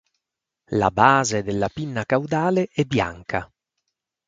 [0.71, 3.47] La base della pinna caudale è bianca.